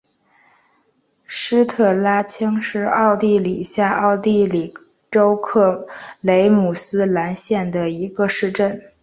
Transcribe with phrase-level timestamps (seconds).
[1.27, 4.73] 施特拉青是奥地利下奥地利
[5.11, 5.87] 州克
[6.21, 8.81] 雷姆斯兰县的一个市镇。